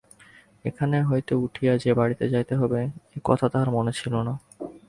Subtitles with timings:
[0.65, 2.81] এখান হইতে উঠিয়া যে বাড়ি যাইতে হইবে
[3.15, 4.33] এ কথা তাহার মনে ছিল না।